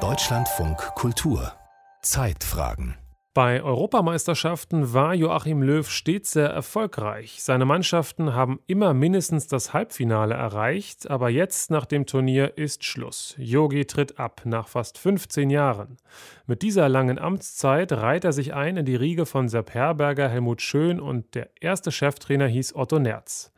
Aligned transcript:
Deutschlandfunk 0.00 0.78
Kultur 0.94 1.52
Zeitfragen 2.00 2.96
bei 3.34 3.62
Europameisterschaften 3.62 4.92
war 4.92 5.14
Joachim 5.14 5.62
Löw 5.62 5.88
stets 5.88 6.32
sehr 6.32 6.50
erfolgreich. 6.50 7.42
Seine 7.42 7.64
Mannschaften 7.64 8.34
haben 8.34 8.60
immer 8.66 8.92
mindestens 8.92 9.46
das 9.46 9.72
Halbfinale 9.72 10.34
erreicht, 10.34 11.08
aber 11.08 11.30
jetzt 11.30 11.70
nach 11.70 11.86
dem 11.86 12.04
Turnier 12.04 12.58
ist 12.58 12.84
Schluss. 12.84 13.34
Yogi 13.38 13.86
tritt 13.86 14.18
ab 14.18 14.42
nach 14.44 14.68
fast 14.68 14.98
15 14.98 15.48
Jahren. 15.48 15.96
Mit 16.44 16.60
dieser 16.60 16.90
langen 16.90 17.18
Amtszeit 17.18 17.92
reiht 17.92 18.24
er 18.24 18.34
sich 18.34 18.52
ein 18.52 18.76
in 18.76 18.84
die 18.84 18.96
Riege 18.96 19.24
von 19.24 19.48
Sepp 19.48 19.72
Herberger, 19.72 20.28
Helmut 20.28 20.60
Schön 20.60 21.00
und 21.00 21.34
der 21.34 21.48
erste 21.58 21.90
Cheftrainer 21.90 22.48
hieß 22.48 22.74
Otto 22.74 22.98
Nerz 22.98 23.50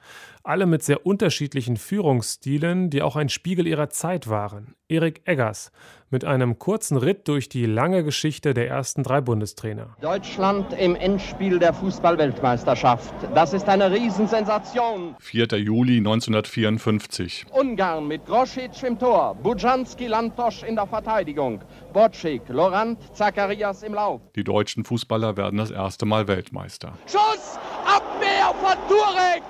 alle 0.45 0.67
mit 0.67 0.83
sehr 0.83 1.07
unterschiedlichen 1.07 1.77
Führungsstilen, 1.77 2.91
die 2.91 3.03
auch 3.03 3.17
ein 3.17 3.29
Spiegel 3.29 3.67
ihrer 3.67 3.89
Zeit 3.89 4.29
waren. 4.29 4.75
Erik 4.89 5.23
Eggers 5.25 5.73
mit 6.11 6.25
einem 6.25 6.61
kurzen 6.61 6.97
Ritt 6.97 7.27
durch 7.27 7.49
die 7.49 7.67
lange 7.67 8.05
Geschichte 8.05 8.55
der 8.55 8.69
ersten 8.69 9.03
drei 9.03 9.21
Bundestrainer. 9.21 9.97
Deutschland 10.01 10.73
im 10.79 10.95
Endspiel 10.95 11.59
der 11.59 11.73
Fußballweltmeisterschaft. 11.73 13.13
Das 13.35 13.53
ist 13.53 13.69
eine 13.69 13.91
Riesensensation. 13.91 15.17
4. 15.19 15.47
Juli 15.59 15.97
1954. 15.97 17.47
Ungarn 17.51 18.07
mit 18.07 18.27
Grosic 18.27 18.83
im 18.85 18.97
Tor, 18.97 19.35
Bujanski 19.35 20.07
Lantosch 20.07 20.63
in 20.63 20.77
der 20.77 20.87
Verteidigung, 20.87 21.63
Bocik, 21.93 22.43
Lorant, 22.49 22.99
Zacharias 23.13 23.83
im 23.83 23.95
Lauf. 23.95 24.21
Die 24.37 24.45
deutschen 24.45 24.85
Fußballer 24.85 25.37
werden 25.37 25.57
das 25.57 25.73
erste 25.73 26.07
Mal 26.07 26.29
Weltmeister. 26.29 26.93
Schuss! 27.07 27.59
Abwehr 27.87 28.55
von 28.61 28.79
Turek! 28.89 29.43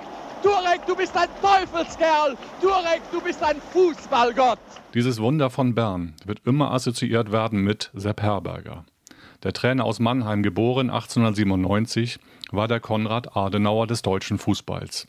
Turek, 0.45 0.85
du 0.85 0.95
bist 0.95 1.17
ein 1.17 1.27
Teufelskerl! 1.41 2.37
Turek, 2.61 3.01
du 3.11 3.19
bist 3.19 3.41
ein 3.41 3.59
Fußballgott! 3.73 4.59
Dieses 4.93 5.19
Wunder 5.19 5.49
von 5.49 5.73
Bern 5.73 6.13
wird 6.23 6.41
immer 6.45 6.69
assoziiert 6.71 7.31
werden 7.31 7.63
mit 7.63 7.89
Sepp 7.95 8.21
Herberger. 8.21 8.85
Der 9.41 9.53
Trainer 9.53 9.85
aus 9.85 9.99
Mannheim, 9.99 10.43
geboren 10.43 10.91
1897, 10.91 12.19
war 12.51 12.67
der 12.67 12.79
Konrad 12.79 13.35
Adenauer 13.35 13.87
des 13.87 14.03
deutschen 14.03 14.37
Fußballs, 14.37 15.07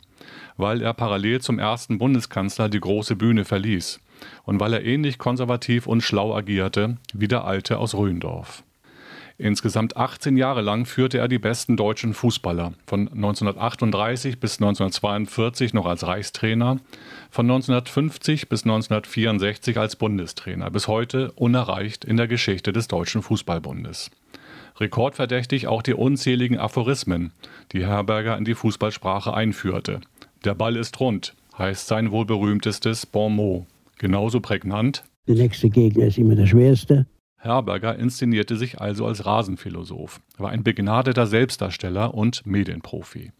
weil 0.56 0.80
er 0.80 0.94
parallel 0.94 1.42
zum 1.42 1.58
ersten 1.58 1.98
Bundeskanzler 1.98 2.70
die 2.70 2.80
große 2.80 3.14
Bühne 3.14 3.44
verließ 3.44 4.00
und 4.44 4.58
weil 4.58 4.72
er 4.72 4.84
ähnlich 4.86 5.18
konservativ 5.18 5.86
und 5.86 6.00
schlau 6.00 6.34
agierte 6.34 6.96
wie 7.12 7.28
der 7.28 7.44
Alte 7.44 7.76
aus 7.76 7.94
Röndorf. 7.94 8.64
Insgesamt 9.38 9.98
18 9.98 10.38
Jahre 10.38 10.62
lang 10.62 10.86
führte 10.86 11.18
er 11.18 11.28
die 11.28 11.38
besten 11.38 11.76
deutschen 11.76 12.14
Fußballer, 12.14 12.72
von 12.86 13.08
1938 13.08 14.40
bis 14.40 14.54
1942 14.54 15.74
noch 15.74 15.84
als 15.84 16.06
Reichstrainer, 16.06 16.78
von 17.30 17.44
1950 17.44 18.48
bis 18.48 18.64
1964 18.64 19.76
als 19.78 19.96
Bundestrainer, 19.96 20.70
bis 20.70 20.88
heute 20.88 21.32
unerreicht 21.32 22.06
in 22.06 22.16
der 22.16 22.28
Geschichte 22.28 22.72
des 22.72 22.88
Deutschen 22.88 23.22
Fußballbundes. 23.22 24.10
Rekordverdächtig 24.78 25.68
auch 25.68 25.82
die 25.82 25.94
unzähligen 25.94 26.58
Aphorismen, 26.58 27.32
die 27.72 27.86
Herberger 27.86 28.38
in 28.38 28.44
die 28.46 28.54
Fußballsprache 28.54 29.34
einführte. 29.34 30.00
Der 30.46 30.54
Ball 30.54 30.76
ist 30.76 30.98
rund, 30.98 31.34
heißt 31.58 31.88
sein 31.88 32.10
wohl 32.10 32.24
berühmtestes 32.24 33.04
Bon 33.04 33.34
mot. 33.34 33.66
Genauso 33.98 34.40
prägnant. 34.40 35.04
Der 35.26 35.34
nächste 35.34 35.68
Gegner 35.68 36.06
ist 36.06 36.18
immer 36.18 36.36
der 36.36 36.46
schwerste. 36.46 37.06
Herberger 37.46 37.96
inszenierte 37.96 38.56
sich 38.56 38.80
also 38.80 39.06
als 39.06 39.24
Rasenphilosoph, 39.24 40.20
war 40.36 40.50
ein 40.50 40.64
begnadeter 40.64 41.26
Selbstdarsteller 41.26 42.14
und 42.14 42.44
Medienprofi. 42.44 43.32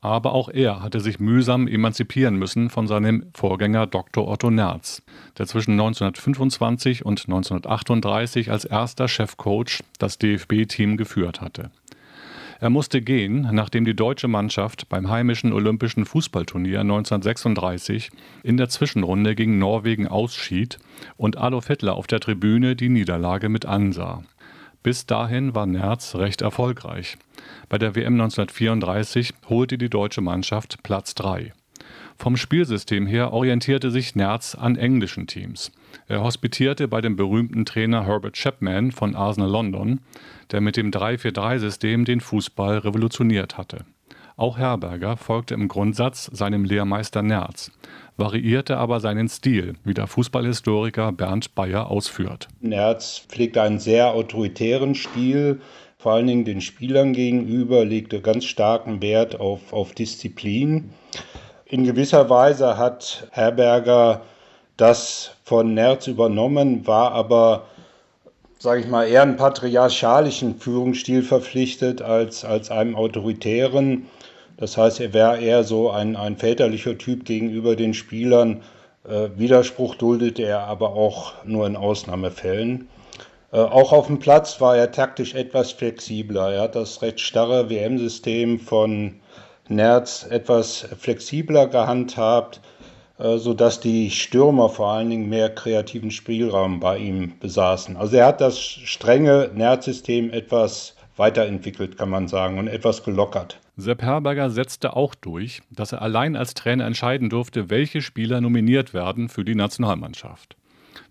Aber 0.00 0.32
auch 0.32 0.48
er 0.48 0.82
hatte 0.82 0.98
sich 0.98 1.20
mühsam 1.20 1.68
emanzipieren 1.68 2.34
müssen 2.34 2.70
von 2.70 2.88
seinem 2.88 3.26
Vorgänger 3.34 3.86
Dr. 3.86 4.26
Otto 4.26 4.50
Nerz, 4.50 5.02
der 5.38 5.46
zwischen 5.46 5.72
1925 5.72 7.04
und 7.04 7.20
1938 7.20 8.50
als 8.50 8.64
erster 8.64 9.06
Chefcoach 9.06 9.84
das 9.98 10.18
DFB-Team 10.18 10.96
geführt 10.96 11.40
hatte. 11.40 11.70
Er 12.62 12.70
musste 12.70 13.02
gehen, 13.02 13.48
nachdem 13.50 13.84
die 13.84 13.96
deutsche 13.96 14.28
Mannschaft 14.28 14.88
beim 14.88 15.10
heimischen 15.10 15.52
Olympischen 15.52 16.04
Fußballturnier 16.04 16.78
1936 16.82 18.12
in 18.44 18.56
der 18.56 18.68
Zwischenrunde 18.68 19.34
gegen 19.34 19.58
Norwegen 19.58 20.06
ausschied 20.06 20.78
und 21.16 21.38
Adolf 21.38 21.66
Hitler 21.66 21.94
auf 21.94 22.06
der 22.06 22.20
Tribüne 22.20 22.76
die 22.76 22.88
Niederlage 22.88 23.48
mit 23.48 23.66
ansah. 23.66 24.22
Bis 24.84 25.06
dahin 25.06 25.56
war 25.56 25.66
Nerz 25.66 26.14
recht 26.14 26.40
erfolgreich. 26.40 27.18
Bei 27.68 27.78
der 27.78 27.96
WM 27.96 28.12
1934 28.12 29.34
holte 29.48 29.76
die 29.76 29.90
deutsche 29.90 30.20
Mannschaft 30.20 30.84
Platz 30.84 31.16
3. 31.16 31.52
Vom 32.22 32.36
Spielsystem 32.36 33.08
her 33.08 33.32
orientierte 33.32 33.90
sich 33.90 34.14
Nerz 34.14 34.54
an 34.54 34.76
englischen 34.76 35.26
Teams. 35.26 35.72
Er 36.06 36.22
hospitierte 36.22 36.86
bei 36.86 37.00
dem 37.00 37.16
berühmten 37.16 37.64
Trainer 37.64 38.06
Herbert 38.06 38.36
Chapman 38.36 38.92
von 38.92 39.16
Arsenal 39.16 39.50
London, 39.50 39.98
der 40.52 40.60
mit 40.60 40.76
dem 40.76 40.92
3-4-3-System 40.92 42.04
den 42.04 42.20
Fußball 42.20 42.78
revolutioniert 42.78 43.58
hatte. 43.58 43.84
Auch 44.36 44.56
Herberger 44.56 45.16
folgte 45.16 45.54
im 45.54 45.66
Grundsatz 45.66 46.30
seinem 46.32 46.64
Lehrmeister 46.64 47.22
Nerz, 47.22 47.72
variierte 48.16 48.76
aber 48.76 49.00
seinen 49.00 49.28
Stil, 49.28 49.74
wie 49.82 49.94
der 49.94 50.06
Fußballhistoriker 50.06 51.10
Bernd 51.10 51.56
Bayer 51.56 51.90
ausführt. 51.90 52.46
Nerz 52.60 53.26
pflegte 53.28 53.62
einen 53.62 53.80
sehr 53.80 54.12
autoritären 54.12 54.94
Stil, 54.94 55.60
vor 55.98 56.12
allen 56.12 56.28
Dingen 56.28 56.44
den 56.44 56.60
Spielern 56.60 57.14
gegenüber, 57.14 57.84
legte 57.84 58.20
ganz 58.20 58.44
starken 58.44 59.02
Wert 59.02 59.40
auf, 59.40 59.72
auf 59.72 59.92
Disziplin. 59.92 60.90
In 61.72 61.84
gewisser 61.84 62.28
Weise 62.28 62.76
hat 62.76 63.28
Herberger 63.30 64.20
das 64.76 65.30
von 65.42 65.72
Nerz 65.72 66.06
übernommen, 66.06 66.86
war 66.86 67.12
aber, 67.12 67.62
sage 68.58 68.82
ich 68.82 68.88
mal, 68.88 69.08
eher 69.08 69.22
einen 69.22 69.38
patriarchalischen 69.38 70.56
Führungsstil 70.56 71.22
verpflichtet 71.22 72.02
als, 72.02 72.44
als 72.44 72.70
einem 72.70 72.94
autoritären. 72.94 74.06
Das 74.58 74.76
heißt, 74.76 75.00
er 75.00 75.14
wäre 75.14 75.40
eher 75.40 75.64
so 75.64 75.88
ein, 75.88 76.14
ein 76.14 76.36
väterlicher 76.36 76.98
Typ 76.98 77.24
gegenüber 77.24 77.74
den 77.74 77.94
Spielern. 77.94 78.60
Äh, 79.08 79.30
Widerspruch 79.36 79.94
duldete 79.94 80.42
er 80.42 80.64
aber 80.64 80.90
auch 80.90 81.32
nur 81.46 81.66
in 81.66 81.76
Ausnahmefällen. 81.76 82.86
Äh, 83.50 83.56
auch 83.56 83.94
auf 83.94 84.08
dem 84.08 84.18
Platz 84.18 84.60
war 84.60 84.76
er 84.76 84.92
taktisch 84.92 85.34
etwas 85.34 85.72
flexibler. 85.72 86.52
Er 86.52 86.60
hat 86.64 86.74
das 86.74 87.00
recht 87.00 87.20
starre 87.20 87.70
WM-System 87.70 88.60
von 88.60 89.22
Nerz 89.74 90.26
etwas 90.28 90.86
flexibler 90.98 91.66
gehandhabt. 91.66 92.60
Äh, 93.22 93.38
sodass 93.38 93.78
die 93.78 94.10
Stürmer 94.10 94.68
vor 94.68 94.88
allen 94.88 95.10
Dingen 95.10 95.28
mehr 95.28 95.48
kreativen 95.48 96.10
Spielraum 96.10 96.80
bei 96.80 96.98
ihm 96.98 97.38
besaßen. 97.38 97.96
Also 97.96 98.16
er 98.16 98.26
hat 98.26 98.40
das 98.40 98.58
strenge 98.58 99.50
Nerdsystem 99.54 100.30
etwas 100.30 100.96
weiterentwickelt, 101.16 101.96
kann 101.96 102.08
man 102.08 102.26
sagen, 102.26 102.58
und 102.58 102.66
etwas 102.66 103.04
gelockert. 103.04 103.60
Sepp 103.76 104.02
Herberger 104.02 104.50
setzte 104.50 104.96
auch 104.96 105.14
durch, 105.14 105.62
dass 105.70 105.92
er 105.92 106.02
allein 106.02 106.34
als 106.34 106.54
Trainer 106.54 106.84
entscheiden 106.84 107.30
durfte, 107.30 107.70
welche 107.70 108.02
Spieler 108.02 108.40
nominiert 108.40 108.92
werden 108.92 109.28
für 109.28 109.44
die 109.44 109.54
Nationalmannschaft. 109.54 110.56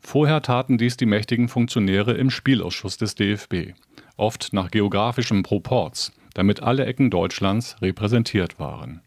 Vorher 0.02 0.42
taten 0.42 0.78
dies 0.78 0.98
die 0.98 1.06
mächtigen 1.06 1.48
Funktionäre 1.48 2.14
im 2.14 2.30
Spielausschuss 2.30 2.98
des 2.98 3.16
DFB, 3.16 3.74
oft 4.18 4.52
nach 4.52 4.70
geografischem 4.70 5.44
Proports, 5.44 6.12
damit 6.34 6.64
alle 6.64 6.86
Ecken 6.86 7.10
Deutschlands 7.10 7.76
repräsentiert 7.82 8.60
waren 8.60 9.02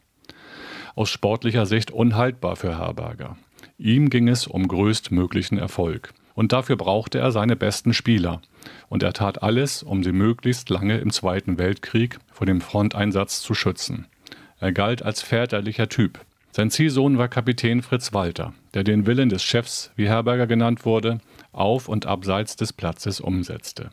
aus 0.95 1.11
sportlicher 1.11 1.67
Sicht 1.67 1.91
unhaltbar 1.91 2.57
für 2.57 2.79
Herberger. 2.79 3.37
Ihm 3.79 4.11
ging 4.11 4.29
es 4.29 4.47
um 4.47 4.69
größtmöglichen 4.69 5.59
Erfolg. 5.59 6.13
Und 6.35 6.53
dafür 6.53 6.77
brauchte 6.77 7.19
er 7.19 7.31
seine 7.31 7.55
besten 7.55 7.95
Spieler. 7.95 8.41
Und 8.89 9.03
er 9.03 9.13
tat 9.13 9.43
alles, 9.43 9.83
um 9.83 10.03
sie 10.03 10.13
möglichst 10.13 10.69
lange 10.69 10.99
im 10.99 11.11
Zweiten 11.11 11.59
Weltkrieg 11.59 12.19
vor 12.33 12.47
dem 12.47 12.61
Fronteinsatz 12.61 13.41
zu 13.41 13.55
schützen. 13.55 14.07
Er 14.59 14.73
galt 14.73 15.03
als 15.03 15.23
väterlicher 15.23 15.89
Typ. 15.89 16.21
Sein 16.51 16.71
Ziehsohn 16.71 17.19
war 17.19 17.29
Kapitän 17.29 17.83
Fritz 17.83 18.13
Walter, 18.13 18.53
der 18.75 18.85
den 18.85 19.07
Willen 19.07 19.29
des 19.29 19.43
Chefs, 19.43 19.93
wie 19.97 20.09
Herberger 20.09 20.47
genannt 20.47 20.85
wurde, 20.85 21.19
auf 21.53 21.89
und 21.89 22.07
abseits 22.07 22.57
des 22.57 22.73
Platzes 22.73 23.21
umsetzte. 23.21 23.91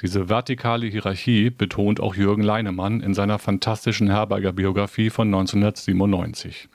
Diese 0.00 0.28
vertikale 0.28 0.86
Hierarchie 0.86 1.50
betont 1.50 1.98
auch 1.98 2.14
Jürgen 2.14 2.44
Leinemann 2.44 3.00
in 3.00 3.14
seiner 3.14 3.40
fantastischen 3.40 4.08
Herberger 4.08 4.52
Biografie 4.52 5.10
von 5.10 5.26
1997. 5.26 6.68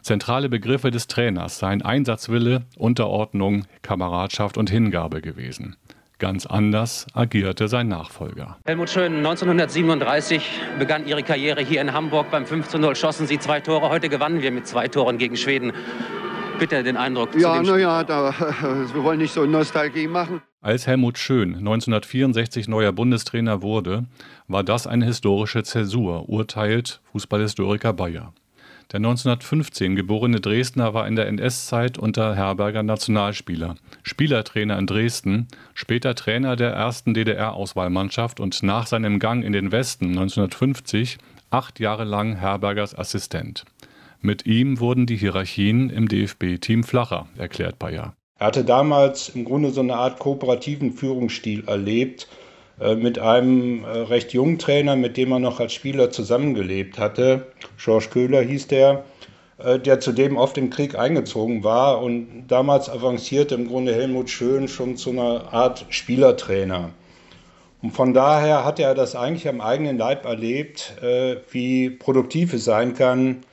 Zentrale 0.00 0.48
Begriffe 0.48 0.90
des 0.90 1.06
Trainers 1.06 1.60
seien 1.60 1.82
Einsatzwille, 1.82 2.64
Unterordnung, 2.76 3.66
Kameradschaft 3.82 4.58
und 4.58 4.70
Hingabe 4.70 5.20
gewesen. 5.20 5.76
Ganz 6.18 6.44
anders 6.44 7.06
agierte 7.14 7.68
sein 7.68 7.86
Nachfolger. 7.86 8.58
Helmut 8.64 8.90
Schön, 8.90 9.18
1937 9.18 10.42
begann 10.80 11.06
Ihre 11.06 11.22
Karriere 11.22 11.62
hier 11.62 11.80
in 11.80 11.92
Hamburg. 11.92 12.32
Beim 12.32 12.44
5 12.44 12.66
zu 12.66 12.78
0 12.78 12.96
schossen 12.96 13.28
Sie 13.28 13.38
zwei 13.38 13.60
Tore. 13.60 13.88
Heute 13.88 14.08
gewannen 14.08 14.42
wir 14.42 14.50
mit 14.50 14.66
zwei 14.66 14.88
Toren 14.88 15.18
gegen 15.18 15.36
Schweden. 15.36 15.72
Bitte 16.58 16.82
den 16.82 16.96
Eindruck. 16.96 17.36
Ja, 17.36 17.62
naja, 17.62 18.04
wir 18.08 19.04
wollen 19.04 19.18
nicht 19.18 19.32
so 19.32 19.46
Nostalgie 19.46 20.08
machen. 20.08 20.42
Als 20.64 20.86
Helmut 20.86 21.18
Schön 21.18 21.56
1964 21.56 22.68
neuer 22.68 22.92
Bundestrainer 22.92 23.62
wurde, 23.62 24.04
war 24.46 24.62
das 24.62 24.86
eine 24.86 25.04
historische 25.04 25.64
Zäsur, 25.64 26.28
urteilt 26.28 27.00
Fußballhistoriker 27.10 27.92
Bayer. 27.92 28.32
Der 28.92 28.98
1915 28.98 29.96
geborene 29.96 30.40
Dresdner 30.40 30.94
war 30.94 31.08
in 31.08 31.16
der 31.16 31.26
NS-Zeit 31.26 31.98
unter 31.98 32.36
Herberger 32.36 32.84
Nationalspieler, 32.84 33.74
Spielertrainer 34.04 34.78
in 34.78 34.86
Dresden, 34.86 35.48
später 35.74 36.14
Trainer 36.14 36.54
der 36.54 36.70
ersten 36.70 37.12
DDR-Auswahlmannschaft 37.12 38.38
und 38.38 38.62
nach 38.62 38.86
seinem 38.86 39.18
Gang 39.18 39.44
in 39.44 39.52
den 39.52 39.72
Westen 39.72 40.10
1950 40.10 41.18
acht 41.50 41.80
Jahre 41.80 42.04
lang 42.04 42.36
Herbergers 42.36 42.96
Assistent. 42.96 43.64
Mit 44.20 44.46
ihm 44.46 44.78
wurden 44.78 45.06
die 45.06 45.16
Hierarchien 45.16 45.90
im 45.90 46.06
DFB-Team 46.06 46.84
flacher, 46.84 47.26
erklärt 47.36 47.80
Bayer. 47.80 48.14
Er 48.42 48.46
hatte 48.46 48.64
damals 48.64 49.28
im 49.28 49.44
Grunde 49.44 49.70
so 49.70 49.82
eine 49.82 49.94
Art 49.94 50.18
kooperativen 50.18 50.90
Führungsstil 50.90 51.62
erlebt, 51.68 52.26
äh, 52.80 52.96
mit 52.96 53.20
einem 53.20 53.84
äh, 53.84 53.86
recht 53.86 54.32
jungen 54.32 54.58
Trainer, 54.58 54.96
mit 54.96 55.16
dem 55.16 55.30
er 55.30 55.38
noch 55.38 55.60
als 55.60 55.72
Spieler 55.74 56.10
zusammengelebt 56.10 56.98
hatte. 56.98 57.46
Georges 57.78 58.10
Köhler 58.10 58.42
hieß 58.42 58.66
der, 58.66 59.04
äh, 59.58 59.78
der 59.78 60.00
zudem 60.00 60.36
oft 60.36 60.58
im 60.58 60.70
Krieg 60.70 60.98
eingezogen 60.98 61.62
war 61.62 62.02
und 62.02 62.48
damals 62.48 62.90
avancierte 62.90 63.54
im 63.54 63.68
Grunde 63.68 63.94
Helmut 63.94 64.28
Schön 64.28 64.66
schon 64.66 64.96
zu 64.96 65.10
einer 65.10 65.52
Art 65.52 65.86
Spielertrainer. 65.90 66.90
Und 67.80 67.92
von 67.92 68.12
daher 68.12 68.64
hat 68.64 68.80
er 68.80 68.96
das 68.96 69.14
eigentlich 69.14 69.46
am 69.46 69.60
eigenen 69.60 69.98
Leib 69.98 70.24
erlebt, 70.24 70.94
wie 71.50 71.90
produktiv 71.90 72.54
es 72.54 72.64
sein 72.64 72.94
kann, 72.94 73.44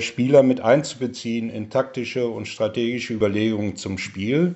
Spieler 0.00 0.42
mit 0.42 0.60
einzubeziehen 0.60 1.50
in 1.50 1.70
taktische 1.70 2.28
und 2.28 2.46
strategische 2.46 3.14
Überlegungen 3.14 3.76
zum 3.76 3.98
Spiel. 3.98 4.54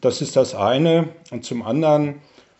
Das 0.00 0.22
ist 0.22 0.36
das 0.36 0.54
eine. 0.54 1.08
Und 1.30 1.44
zum 1.44 1.62
anderen 1.62 2.16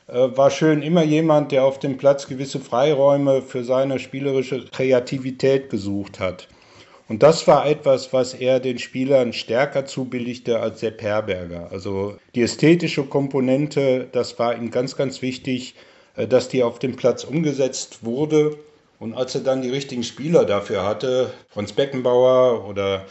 äh, 0.06 0.29
war 0.37 0.50
schön 0.50 0.82
immer 0.82 1.02
jemand, 1.02 1.52
der 1.52 1.64
auf 1.64 1.79
dem 1.79 1.97
Platz 1.97 2.26
gewisse 2.26 2.61
Freiräume 2.61 3.43
für 3.43 3.64
seine 3.64 3.99
spielerische 3.99 4.64
Kreativität 4.67 5.70
gesucht 5.70 6.20
hat. 6.20 6.49
Und 7.08 7.23
das 7.23 7.47
war 7.49 7.67
etwas, 7.67 8.12
was 8.12 8.35
er 8.35 8.61
den 8.61 8.79
Spielern 8.79 9.32
stärker 9.32 9.85
zubilligte 9.85 10.61
als 10.61 10.81
der 10.81 10.93
Perberger. 10.93 11.69
Also 11.73 12.17
die 12.35 12.43
ästhetische 12.43 13.05
Komponente, 13.05 14.06
das 14.12 14.38
war 14.38 14.56
ihm 14.56 14.70
ganz, 14.70 14.96
ganz 14.96 15.20
wichtig, 15.23 15.75
äh, 16.17 16.26
dass 16.26 16.49
die 16.49 16.62
auf 16.62 16.79
dem 16.79 16.96
Platz 16.96 17.25
umgesetzt 17.25 18.05
wurde 18.05 18.56
und 19.00 19.14
als 19.14 19.35
er 19.35 19.41
dann 19.41 19.62
die 19.62 19.70
richtigen 19.70 20.05
Spieler 20.05 20.44
dafür 20.44 20.85
hatte, 20.85 21.32
Franz 21.49 21.73
Beckenbauer 21.73 22.69
oder 22.69 23.06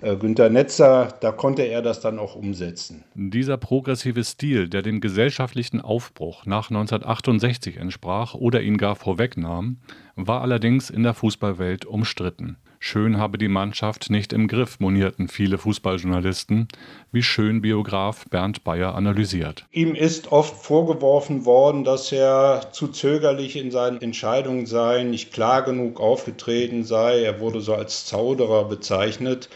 äh, 0.00 0.16
Günter 0.16 0.48
Netzer, 0.48 1.18
da 1.20 1.32
konnte 1.32 1.62
er 1.62 1.82
das 1.82 2.00
dann 2.00 2.20
auch 2.20 2.36
umsetzen. 2.36 3.02
Dieser 3.16 3.56
progressive 3.56 4.22
Stil, 4.22 4.68
der 4.68 4.82
dem 4.82 5.00
gesellschaftlichen 5.00 5.80
Aufbruch 5.80 6.46
nach 6.46 6.70
1968 6.70 7.76
entsprach 7.76 8.34
oder 8.34 8.62
ihn 8.62 8.78
gar 8.78 8.94
vorwegnahm, 8.94 9.78
war 10.14 10.42
allerdings 10.42 10.90
in 10.90 11.02
der 11.02 11.14
Fußballwelt 11.14 11.86
umstritten. 11.86 12.56
Schön 12.84 13.16
habe 13.16 13.38
die 13.38 13.46
Mannschaft 13.46 14.10
nicht 14.10 14.32
im 14.32 14.48
Griff, 14.48 14.80
monierten 14.80 15.28
viele 15.28 15.56
Fußballjournalisten, 15.56 16.66
wie 17.12 17.22
schön 17.22 17.62
Biograf 17.62 18.24
Bernd 18.28 18.64
Bayer 18.64 18.96
analysiert. 18.96 19.66
Ihm 19.70 19.94
ist 19.94 20.32
oft 20.32 20.64
vorgeworfen 20.64 21.44
worden, 21.44 21.84
dass 21.84 22.10
er 22.10 22.72
zu 22.72 22.88
zögerlich 22.88 23.54
in 23.54 23.70
seinen 23.70 24.02
Entscheidungen 24.02 24.66
sei, 24.66 25.04
nicht 25.04 25.32
klar 25.32 25.62
genug 25.62 26.00
aufgetreten 26.00 26.82
sei. 26.82 27.22
Er 27.22 27.38
wurde 27.38 27.60
so 27.60 27.72
als 27.72 28.04
Zauderer 28.04 28.64
bezeichnet. 28.64 29.48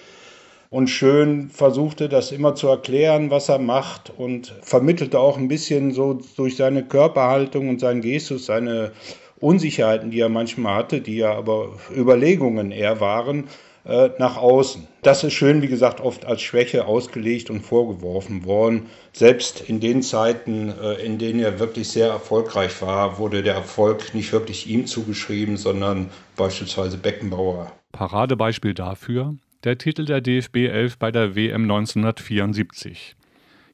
Und 0.70 0.86
Schön 0.86 1.50
versuchte 1.50 2.08
das 2.08 2.30
immer 2.30 2.54
zu 2.54 2.68
erklären, 2.68 3.32
was 3.32 3.48
er 3.48 3.58
macht 3.58 4.12
und 4.16 4.54
vermittelte 4.62 5.18
auch 5.18 5.36
ein 5.36 5.48
bisschen 5.48 5.92
so 5.92 6.20
durch 6.36 6.54
seine 6.54 6.84
Körperhaltung 6.84 7.70
und 7.70 7.80
seinen 7.80 8.02
Gestus, 8.02 8.46
seine 8.46 8.92
Unsicherheiten, 9.40 10.10
die 10.10 10.20
er 10.20 10.28
manchmal 10.28 10.76
hatte, 10.76 11.00
die 11.00 11.16
ja 11.16 11.34
aber 11.34 11.72
Überlegungen 11.94 12.70
eher 12.70 13.00
waren, 13.00 13.44
äh, 13.84 14.10
nach 14.18 14.36
außen. 14.36 14.86
Das 15.02 15.22
ist 15.22 15.34
schön, 15.34 15.62
wie 15.62 15.68
gesagt, 15.68 16.00
oft 16.00 16.24
als 16.24 16.42
Schwäche 16.42 16.86
ausgelegt 16.86 17.50
und 17.50 17.60
vorgeworfen 17.60 18.44
worden. 18.44 18.86
Selbst 19.12 19.60
in 19.68 19.78
den 19.78 20.02
Zeiten, 20.02 20.72
äh, 20.82 20.94
in 21.04 21.18
denen 21.18 21.40
er 21.40 21.60
wirklich 21.60 21.88
sehr 21.88 22.08
erfolgreich 22.08 22.82
war, 22.82 23.18
wurde 23.18 23.42
der 23.42 23.54
Erfolg 23.54 24.14
nicht 24.14 24.32
wirklich 24.32 24.68
ihm 24.68 24.86
zugeschrieben, 24.86 25.56
sondern 25.56 26.10
beispielsweise 26.36 26.98
Beckenbauer. 26.98 27.70
Paradebeispiel 27.92 28.74
dafür 28.74 29.36
der 29.64 29.78
Titel 29.78 30.04
der 30.04 30.20
DFB 30.20 30.68
11 30.68 30.98
bei 30.98 31.10
der 31.10 31.34
WM 31.34 31.62
1974. 31.62 33.16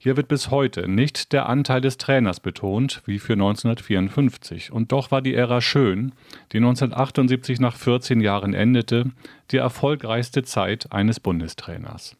Hier 0.02 0.16
wird 0.16 0.26
bis 0.26 0.50
heute 0.50 0.88
nicht 0.88 1.32
der 1.32 1.48
Anteil 1.48 1.80
des 1.80 1.96
Trainers 1.96 2.40
betont, 2.40 3.02
wie 3.06 3.20
für 3.20 3.34
1954. 3.34 4.72
Und 4.72 4.90
doch 4.90 5.12
war 5.12 5.22
die 5.22 5.32
Ära 5.32 5.60
schön, 5.60 6.10
die 6.50 6.56
1978 6.56 7.60
nach 7.60 7.76
14 7.76 8.20
Jahren 8.20 8.52
endete, 8.52 9.12
die 9.52 9.58
erfolgreichste 9.58 10.42
Zeit 10.42 10.92
eines 10.92 11.20
Bundestrainers. 11.20 12.16